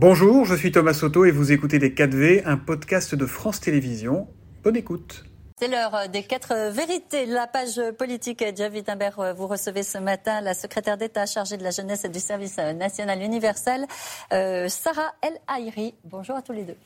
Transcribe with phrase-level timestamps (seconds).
[0.00, 4.28] Bonjour, je suis Thomas Soto et vous écoutez Les 4V, un podcast de France Télévisions.
[4.62, 5.24] Bonne écoute.
[5.58, 7.26] C'est l'heure des quatre vérités.
[7.26, 11.72] La page politique, Javid Imbert, vous recevez ce matin la secrétaire d'État chargée de la
[11.72, 13.86] jeunesse et du service national universel,
[14.32, 15.96] euh, Sarah El Haïri.
[16.04, 16.76] Bonjour à tous les deux.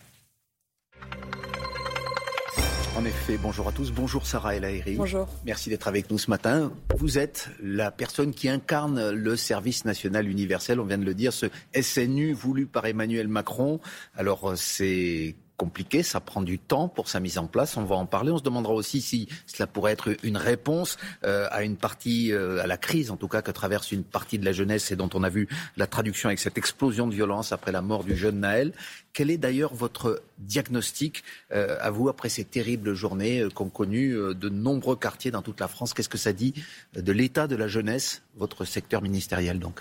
[3.03, 3.91] En effet, bonjour à tous.
[3.91, 4.95] Bonjour Sarah El Haïri.
[4.95, 5.27] Bonjour.
[5.45, 6.71] Merci d'être avec nous ce matin.
[6.97, 11.33] Vous êtes la personne qui incarne le service national universel, on vient de le dire,
[11.33, 13.81] ce SNU voulu par Emmanuel Macron.
[14.15, 17.77] Alors c'est compliqué, ça prend du temps pour sa mise en place.
[17.77, 18.33] On va en parler.
[18.33, 22.61] On se demandera aussi si cela pourrait être une réponse euh, à une partie, euh,
[22.61, 25.09] à la crise en tout cas que traverse une partie de la jeunesse et dont
[25.15, 28.41] on a vu la traduction avec cette explosion de violence après la mort du jeune
[28.41, 28.73] Naël.
[29.13, 34.49] Quel est d'ailleurs votre diagnostic euh, à vous après ces terribles journées qu'ont connues de
[34.49, 35.95] nombreux quartiers dans toute la France?
[35.95, 36.55] Qu'est-ce que ça dit
[36.97, 39.81] de l'état de la jeunesse, votre secteur ministériel donc?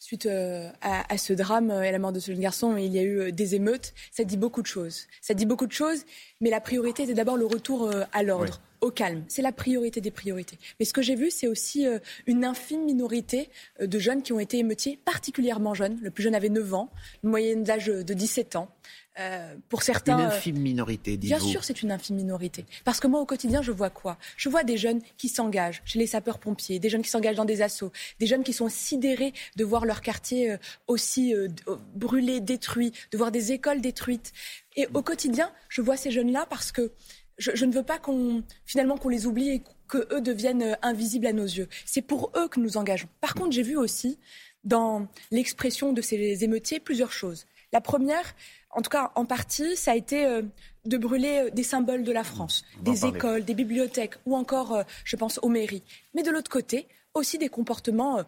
[0.00, 2.98] Suite euh, à, ce drame et à la mort de ce jeune garçon, il y
[2.98, 3.92] a eu euh, des émeutes.
[4.10, 5.06] Ça dit beaucoup de choses.
[5.20, 6.04] Ça dit beaucoup de choses,
[6.40, 8.60] mais la priorité c'est d'abord le retour euh, à l'ordre.
[8.80, 9.24] Au calme.
[9.28, 10.58] C'est la priorité des priorités.
[10.78, 11.86] Mais ce que j'ai vu, c'est aussi
[12.26, 15.98] une infime minorité de jeunes qui ont été émeutiers, particulièrement jeunes.
[16.00, 16.90] Le plus jeune avait 9 ans,
[17.22, 18.74] une moyenne d'âge de 17 ans.
[19.20, 20.18] Euh, pour certains.
[20.18, 22.64] Une infime minorité, Bien sûr, c'est une infime minorité.
[22.84, 24.16] Parce que moi, au quotidien, je vois quoi?
[24.38, 27.60] Je vois des jeunes qui s'engagent chez les sapeurs-pompiers, des jeunes qui s'engagent dans des
[27.60, 31.48] assauts, des jeunes qui sont sidérés de voir leur quartier euh, aussi euh,
[31.94, 34.32] brûlé, détruit, de voir des écoles détruites.
[34.76, 36.92] Et au quotidien, je vois ces jeunes-là parce que
[37.36, 41.32] je, ne veux pas qu'on finalement qu'on les oublie et que eux deviennent invisibles à
[41.32, 41.68] nos yeux.
[41.84, 43.08] C'est pour eux que nous engageons.
[43.20, 44.18] Par contre, j'ai vu aussi
[44.64, 47.46] dans l'expression de ces émeutiers plusieurs choses.
[47.72, 48.34] La première,
[48.70, 50.42] en tout cas en partie, ça a été euh,
[50.84, 54.82] de brûler euh, des symboles de la France, des écoles, des bibliothèques ou encore, euh,
[55.04, 55.82] je pense, aux mairies.
[56.14, 58.24] Mais de l'autre côté, aussi des comportements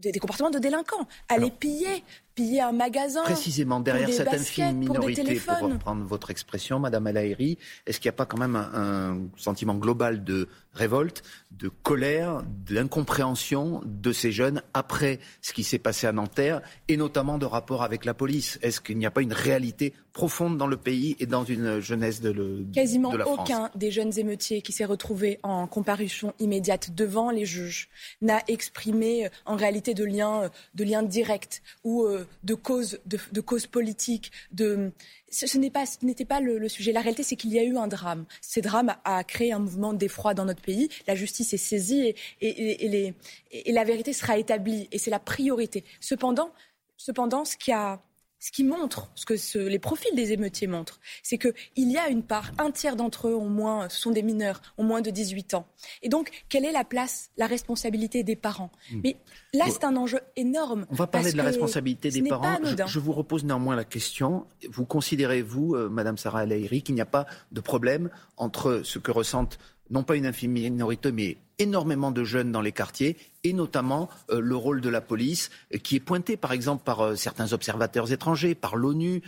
[0.00, 1.06] des, comportements de délinquants.
[1.28, 2.04] Aller piller,
[2.40, 3.22] piller un magasin.
[3.22, 8.16] Précisément, derrière cette infime minorité, pour, reprendre votre expression, Madame Alaïri, est-ce qu'il n'y a
[8.16, 15.18] pas quand même un, sentiment global de révolte, de colère, d'incompréhension de ces jeunes après
[15.42, 18.58] ce qui s'est passé à Nanterre et notamment de rapport avec la police?
[18.62, 22.20] Est-ce qu'il n'y a pas une réalité profonde dans le pays et dans une jeunesse
[22.20, 23.38] de, le, Quasiment de la France?
[23.40, 27.88] aucun des jeunes émeutiers qui s'est retrouvé en comparution immédiate devant les juges
[28.20, 33.00] n'a exprimé euh, en réalité de lien, euh, de lien direct ou euh, de cause,
[33.06, 34.92] de, cause politique, de
[35.30, 36.92] ce, n'était pas le, sujet.
[36.92, 38.24] La réalité, c'est qu'il y a eu un drame.
[38.40, 40.88] Ce drame a créé un mouvement d'effroi dans notre pays.
[41.06, 43.14] La justice est saisie et,
[43.52, 44.88] et la vérité sera établie.
[44.92, 45.84] Et c'est la priorité.
[46.00, 46.52] Cependant,
[46.96, 48.00] cependant, ce qui a
[48.40, 52.22] ce qui montre, ce que les profils des émeutiers montrent, c'est qu'il y a une
[52.22, 55.54] part, un tiers d'entre eux au moins, ce sont des mineurs, ont moins de 18
[55.54, 55.66] ans.
[56.02, 58.72] Et donc, quelle est la place, la responsabilité des parents?
[58.90, 59.00] Hmm.
[59.04, 59.16] Mais
[59.52, 60.86] là, c'est un enjeu énorme.
[60.90, 62.58] On va parler de la responsabilité des parents.
[62.86, 64.46] Je, vous repose néanmoins la question.
[64.70, 68.98] Vous considérez, vous, euh, Madame Sarah El qu'il n'y a pas de problème entre ce
[68.98, 69.58] que ressentent
[69.90, 74.40] non pas une infime minorité, mais énormément de jeunes dans les quartiers et notamment euh,
[74.40, 78.12] le rôle de la police euh, qui est pointé par exemple par euh, certains observateurs
[78.12, 79.22] étrangers, par l'ONU,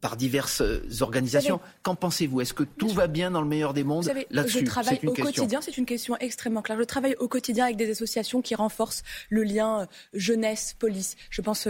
[0.00, 0.62] par diverses
[1.00, 1.60] organisations.
[1.82, 2.40] Qu'en pensez-vous?
[2.40, 5.60] Est-ce que tout va bien dans le meilleur des mondes là-dessus Je travaille au quotidien,
[5.60, 6.78] c'est une question extrêmement claire.
[6.78, 11.16] Je travaille au quotidien avec des associations qui renforcent le lien jeunesse-police.
[11.30, 11.68] Je pense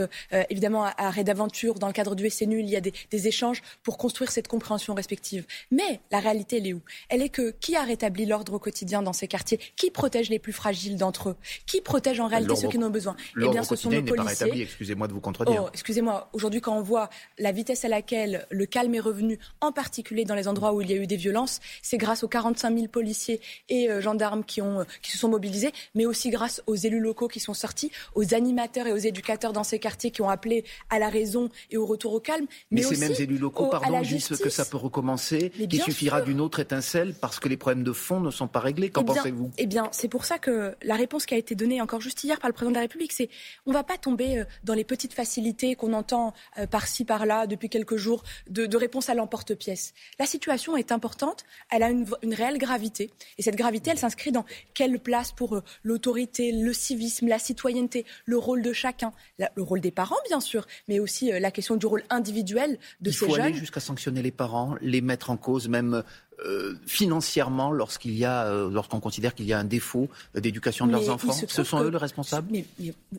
[0.50, 3.62] évidemment à, Red Aventure, dans le cadre du SNU, il y a des, des, échanges
[3.82, 5.46] pour construire cette compréhension respective.
[5.70, 6.82] Mais la réalité, elle est où?
[7.08, 9.60] Elle est que qui a rétabli l'ordre au quotidien dans ces quartiers?
[9.76, 11.36] Qui protège les plus fragiles d'entre eux?
[11.66, 13.16] Qui protège en réalité ceux qui en ont besoin?
[13.40, 14.62] Eh bien, ce sont nos policiers.
[14.62, 15.64] Excusez-moi de vous contredire.
[15.64, 16.28] Oh, excusez-moi.
[16.32, 20.34] Aujourd'hui, quand on voit la vitesse à laquelle le calme est revenu, en particulier dans
[20.34, 23.40] les endroits où il y a eu des violences, c'est grâce aux 45 000 policiers
[23.68, 27.00] et euh, gendarmes qui, ont, euh, qui se sont mobilisés, mais aussi grâce aux élus
[27.00, 30.64] locaux qui sont sortis, aux animateurs et aux éducateurs dans ces quartiers qui ont appelé
[30.90, 32.46] à la raison et au retour au calme.
[32.70, 36.60] Mais, ces mêmes élus locaux, pardon, disent que ça peut recommencer, qu'il suffira d'une autre
[36.60, 38.90] étincelle parce que les problèmes de fond ne sont pas réglés.
[38.90, 39.50] Qu'en eh pensez-vous?
[39.64, 42.38] Eh bien, c'est pour ça que la réponse qui a été donnée encore juste hier
[42.38, 43.30] par le président de la République, c'est
[43.64, 47.46] on ne va pas tomber euh, dans les petites facilités qu'on entend euh, par-ci, par-là
[47.46, 49.94] depuis quelques jours de, de réponse à l'emporte-pièce.
[50.19, 53.11] La situation est importante, elle a une, une, réelle gravité.
[53.38, 54.44] Et cette gravité, elle s'inscrit dans
[54.75, 59.81] quelle place pour euh, l'autorité, le civisme, la citoyenneté, le rôle de chacun, le rôle
[59.81, 63.31] des parents, bien sûr, mais aussi la question du rôle individuel de Il ces jeunes.
[63.31, 66.05] Il faut aller jusqu'à sanctionner les parents, les mettre en cause, même
[66.44, 70.92] euh, financièrement lorsqu'il y a, euh, lorsqu'on considère qu'il y a un défaut d'éducation de
[70.92, 72.64] leurs enfants Ce sont eux les responsables mais,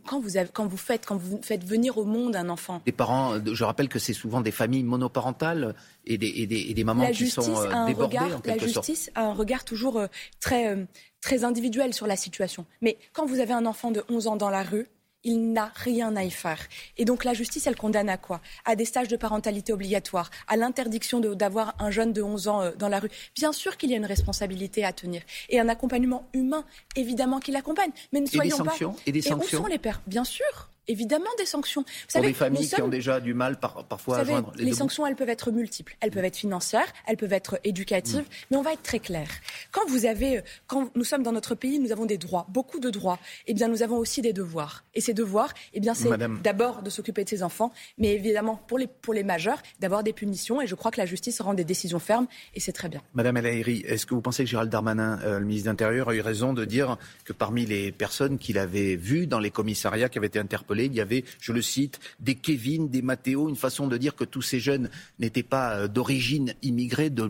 [0.06, 2.82] quand, vous quand, vous faites, quand vous faites venir au monde un enfant.
[2.86, 5.76] Les parents, je rappelle que c'est souvent des familles monoparentales
[6.06, 9.64] et des, et des, mamans qui sont euh, débordées regard, La justice a un regard
[9.64, 10.02] toujours
[10.40, 10.86] très,
[11.22, 12.66] très individuel sur la situation.
[12.82, 14.88] Mais quand vous avez un enfant de 11 ans dans la rue,
[15.26, 16.60] il n'a rien à y faire.
[16.98, 18.40] Et donc la justice, elle condamne à quoi?
[18.64, 22.72] À des stages de parentalité obligatoires, à l'interdiction d'avoir un jeune de 11 ans euh,
[22.78, 23.10] dans la rue.
[23.36, 26.64] Bien sûr qu'il y a une responsabilité à tenir et un accompagnement humain,
[26.96, 27.92] évidemment, qui l'accompagne.
[28.14, 29.00] Mais ne soyons et des sanctions, pas.
[29.06, 29.60] Et des sanctions.
[29.60, 30.02] où sont les pères?
[30.08, 31.82] Bien sûr évidemment des sanctions.
[31.82, 34.74] Vous Pour savez, des familles qui ont déjà du mal parfois à joindre les, les
[34.74, 35.96] sanctions, elles peuvent être multiples.
[36.00, 38.46] Elles peuvent être financières, elles peuvent être éducatives, mm.
[38.52, 39.28] mais on va être très clair.
[39.76, 42.90] Quand vous avez, quand nous sommes dans notre pays, nous avons des droits, beaucoup de
[42.90, 43.20] droits.
[43.46, 44.86] Eh bien, nous avons aussi des devoirs.
[44.94, 46.10] Et ces devoirs, eh bien, c'est
[46.42, 50.14] d'abord de s'occuper de ses enfants, mais évidemment pour les pour les majeurs, d'avoir des
[50.14, 50.62] punitions.
[50.62, 53.02] Et je crois que la justice rend des décisions fermes, et c'est très bien.
[53.16, 56.16] Madame El est-ce que vous pensez que Gérald Darmanin, euh, le ministre de l'Intérieur, a
[56.16, 60.20] eu raison de dire que parmi les personnes qu'il avait vues dans les commissariats qui
[60.20, 63.88] avaient été interpellées, il y avait, je le cite, des Kevin, des Mathéo, une façon
[63.88, 64.90] de dire que tous ces jeunes
[65.20, 67.30] n'étaient pas euh, d'origine immigrée de,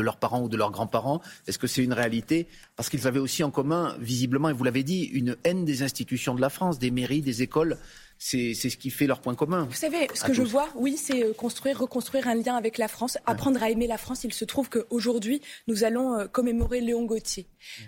[0.00, 1.20] leurs parents ou de leurs grands-parents?
[1.46, 2.46] Est-ce que c'est une réalité
[2.76, 6.34] Parce qu'ils avaient aussi en commun, visiblement, et vous l'avez dit, une haine des institutions
[6.34, 7.78] de la France, des mairies, des écoles
[8.18, 9.64] c'est ce qui fait leur point commun.
[9.64, 12.88] Vous savez, ce que je vois, oui, c'est euh, construire, reconstruire un lien avec la
[12.88, 14.24] France, apprendre à aimer la France.
[14.24, 17.46] Il se trouve qu'aujourd'hui, nous allons euh, commémorer Léon Gauthier,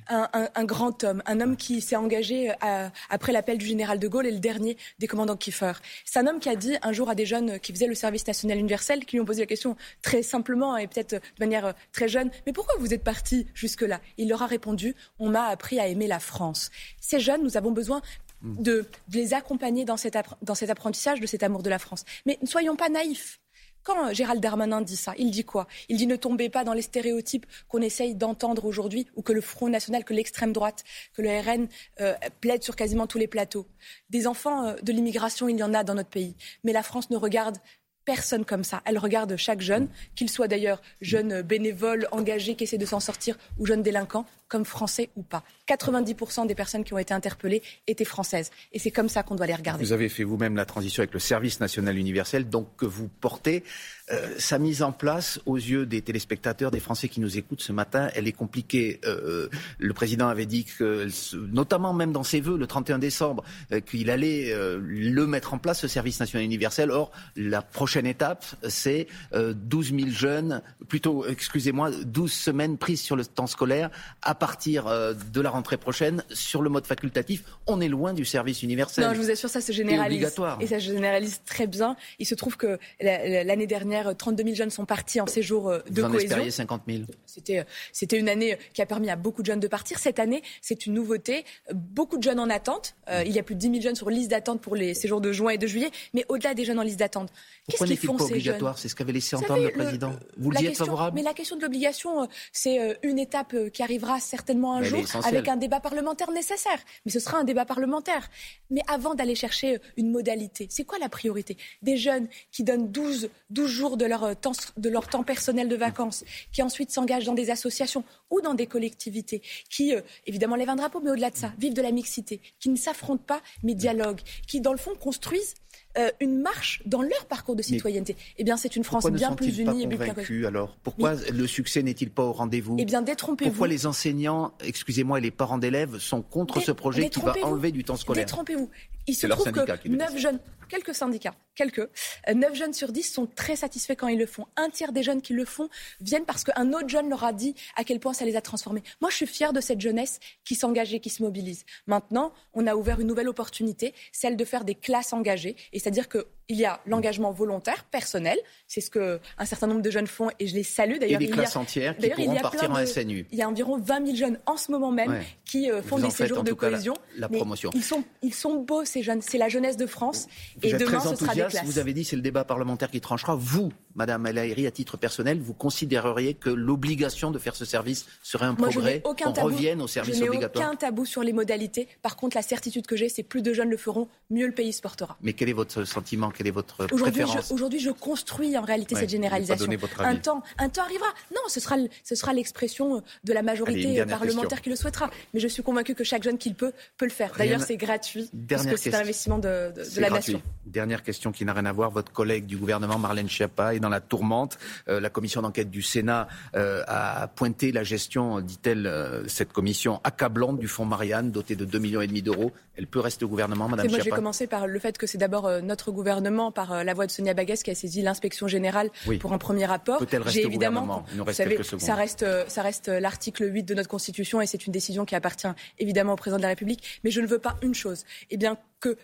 [0.08, 4.26] un, grand homme, un homme qui s'est engagé euh, après l'appel du général de Gaulle
[4.26, 5.73] et le dernier des commandants Kiefer.
[6.05, 8.26] C'est un homme qui a dit un jour à des jeunes qui faisaient le service
[8.26, 12.08] national universel, qui lui ont posé la question très simplement et peut-être de manière très
[12.08, 14.00] jeune, mais pourquoi vous êtes parti jusque-là?
[14.19, 16.70] Il leur a répondu, on m'a appris à aimer la France.
[17.00, 18.02] Ces jeunes, nous avons besoin
[18.43, 22.05] de, les accompagner dans cet, dans cet apprentissage de cet amour de la France.
[22.27, 23.41] Mais ne soyons pas naïfs.
[23.87, 25.69] Quand Gérald Darmanin dit ça, il dit quoi?
[25.88, 29.41] Il dit ne tombez pas dans les stéréotypes qu'on essaye d'entendre aujourd'hui ou que le
[29.41, 30.83] Front National, que l'extrême droite,
[31.15, 31.69] que le RN
[32.00, 33.69] euh, plaide sur quasiment tous les plateaux.
[34.11, 36.35] Des enfants euh, de l'immigration, il y en a dans notre pays.
[36.65, 37.59] Mais la France ne regarde
[38.06, 38.81] personne comme ça.
[38.87, 43.37] Elle regarde chaque jeune, qu'il soit d'ailleurs jeune bénévole, engagé, qui essaie de s'en sortir,
[43.58, 45.43] ou jeune délinquant, comme français ou pas.
[45.69, 48.50] 90% des personnes qui ont été interpellées étaient françaises.
[48.73, 49.85] Et c'est comme ça qu'on doit les regarder.
[49.85, 53.64] Vous avez fait vous-même la transition avec le service national universel, donc que vous portez.
[54.12, 57.73] Euh, sa mise en place, aux yeux des téléspectateurs, des Français qui nous écoutent ce
[57.73, 59.00] matin, elle est compliquée.
[59.05, 59.49] Euh,
[59.79, 61.08] le président avait dit que,
[61.53, 63.43] notamment même dans ses vœux, le 31 décembre,
[63.73, 66.93] euh, qu'il allait le mettre en place, ce service national universel.
[66.93, 73.25] Or, la prochaine étape, c'est 12 000 jeunes, plutôt, excusez-moi, 12 semaines prises sur le
[73.25, 73.91] temps scolaire
[74.23, 77.44] à partir de la rentrée prochaine sur le mode facultatif.
[77.67, 79.05] On est loin du service universel.
[79.05, 80.19] Non, je vous assure, ça se généralise.
[80.19, 80.59] Et, obligatoire.
[80.61, 81.97] et ça se généralise très bien.
[82.19, 86.00] Il se trouve que l'année dernière, 32 000 jeunes sont partis en séjour euh, de
[86.00, 86.50] vous en cohésion.
[86.50, 87.02] 50 000.
[87.26, 89.98] C'était, euh, c'était une année qui a permis à beaucoup de jeunes de partir.
[89.98, 91.44] Cette année, c'est une nouveauté.
[91.72, 92.94] Beaucoup de jeunes en attente.
[93.08, 95.20] Euh, il y a plus de 10 000 jeunes sur liste d'attente pour les séjours
[95.20, 95.90] de juin et de juillet.
[96.14, 97.31] Mais au-delà des jeunes en liste d'attente,
[97.69, 98.78] qu'est-ce qu'ils font pas obligatoire?
[98.78, 100.12] C'est ce qu'avait laissé entendre le président.
[100.37, 101.16] vous le dites favorable?
[101.16, 105.56] Mais la question de l'obligation, c'est une étape qui arrivera certainement un jour avec un
[105.56, 106.78] débat parlementaire nécessaire.
[107.04, 108.31] Mais ce sera un débat parlementaire.
[108.70, 111.56] Mais avant d'aller chercher une modalité, c'est quoi la priorité?
[111.82, 115.77] Des jeunes qui donnent 12, 12 jours de leur, temps, de leur temps personnel de
[115.77, 120.71] vacances, qui ensuite s'engagent dans des associations ou dans des collectivités, qui, euh, évidemment, lèvent
[120.71, 123.75] un drapeau, mais au-delà de ça, vivent de la mixité, qui ne s'affrontent pas, mais
[123.75, 125.55] dialoguent, qui, dans le fond, construisent
[125.99, 128.17] euh, une marche dans leur parcours de citoyenneté.
[128.37, 130.77] Eh bien, c'est une France bien plus unie et plus alors?
[130.83, 132.77] Pourquoi le succès n'est-il pas au rendez-vous?
[132.79, 133.50] Eh bien, détrompez-vous.
[133.50, 137.73] Pourquoi les enseignants, excusez-moi, et les parents d'élèves sont contre ce projet qui va enlever
[137.73, 138.27] du temps scolaire?
[138.27, 138.69] Détrompez-vous.
[139.06, 141.88] Il se trouve que 9 jeunes, quelques syndicats, quelques,
[142.33, 144.47] 9 euh, jeunes sur 10 sont très satisfaits quand ils le font.
[144.56, 145.68] Un tiers des jeunes qui le font
[146.00, 148.83] viennent parce qu'un autre jeune leur a dit à quel point ça les a transformés.
[149.00, 151.64] Moi, je suis fière de cette jeunesse qui s'engage et qui se mobilise.
[151.87, 155.56] Maintenant, on a ouvert une nouvelle opportunité, celle de faire des classes engagées.
[155.73, 158.38] Et c'est-à-dire que il y a l'engagement volontaire, personnel.
[158.68, 160.99] C'est ce que un certain nombre de jeunes font et je les salue.
[160.99, 163.26] D'ailleurs, il des classes entières qui pourront partir en SNU.
[163.33, 166.11] Il y a environ 20 000 jeunes en ce moment même qui euh, font des
[166.11, 166.95] séjours de cohésion.
[167.16, 167.71] La, promotion.
[167.75, 169.23] Ils sont, ils sont beaux ces jeunes.
[169.23, 170.26] C'est la jeunesse de France.
[170.62, 171.64] et demain, ce sera des classes.
[171.64, 173.35] Vous avez dit c'est le débat parlementaire qui tranchera.
[173.37, 173.86] Vous, Amen.
[173.97, 178.55] Madame El à titre personnel, vous considéreriez que l'obligation de faire ce service serait un
[178.55, 181.88] progrès aucun qu'on revienne au service obligatoire Je n'ai aucun tabou sur les modalités.
[182.03, 184.75] Par contre, la certitude que j'ai, c'est plus de jeunes le feront, mieux le pays
[184.75, 185.17] se portera.
[185.23, 186.31] Mais quel est votre sentiment?
[186.31, 189.67] Quelle est votre Aujourd'hui, je, construis en réalité cette généralisation.
[190.00, 191.09] Un temps, un temps arrivera.
[191.35, 195.11] Non, ce sera, ce sera l'expression de la majorité parlementaire qui le souhaitera.
[195.33, 197.33] Mais je suis convaincu que chaque jeune qui le peut peut le faire.
[197.38, 200.43] D'ailleurs, c'est gratuit parce que c'est un investissement de, la nation.
[200.67, 201.91] Dernière question qui n'a rien à voir.
[201.91, 204.59] Votre collègue du gouvernement, Marlène Schiappa, est dans la tourmente.
[204.88, 206.26] Euh, la commission d'enquête du Sénat
[206.57, 211.64] euh, a pointé la gestion, dit-elle, euh, cette commission accablante du fonds Marianne, doté de
[211.64, 212.50] 2,5 millions et demi d'euros.
[212.75, 215.50] Elle peut rester au gouvernement, Madame Moi, j'ai commencé par le fait que c'est d'abord
[215.62, 218.90] notre gouvernement, par la voix de Sonia Baguès, qui a saisi l'inspection générale
[219.21, 219.99] pour un premier rapport.
[219.99, 223.62] Peut-elle rester au gouvernement Il nous reste vous savez, ça reste, ça reste l'article 8
[223.62, 227.00] de notre Constitution et c'est une décision qui appartient évidemment au président de la République.
[227.05, 228.97] Mais je ne veux pas une chose, eh bien que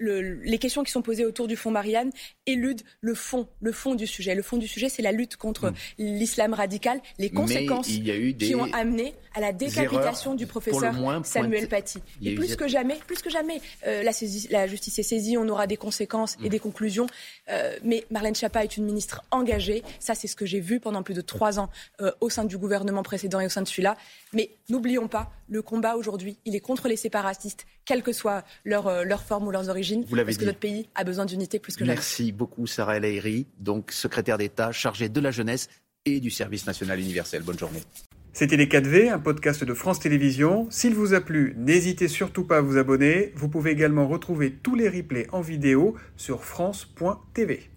[0.00, 2.10] les questions qui sont posées autour du fonds Marianne
[2.46, 4.34] éludent le fond, le fond du sujet.
[4.34, 5.74] Le fond du sujet, c'est la lutte contre mm.
[5.98, 12.00] l'islam radical, les conséquences qui ont amené à la décapitation du professeur Samuel Paty.
[12.22, 15.76] Et plus que jamais, plus que jamais, euh, la, justice est saisie, on aura des
[15.76, 16.50] conséquences et mm.
[16.50, 17.06] des conclusions.
[17.50, 19.82] Euh, mais Marlène Schiappa est une ministre engagée.
[20.00, 22.58] Ça, c'est ce que j'ai vu pendant plus de trois ans euh, au sein du
[22.58, 23.96] gouvernement précédent et au sein de celui-là.
[24.32, 29.04] Mais n'oublions pas, le combat aujourd'hui, il est contre les séparatistes, quelle que soit leur,
[29.04, 29.77] leur forme ou leurs origines,
[30.24, 31.94] parce que notre pays a besoin d'unité plus que jamais.
[31.94, 35.68] Merci beaucoup, Sarah El Haïry, donc secrétaire d'État chargée de la jeunesse
[36.04, 37.42] et du service national universel.
[37.42, 37.82] Bonne journée.
[38.32, 40.68] C'était Les 4V, un podcast de France Télévisions.
[40.70, 43.32] S'il vous a plu, n'hésitez surtout pas à vous abonner.
[43.34, 47.68] Vous pouvez également retrouver tous les replays en vidéo sur France.tv.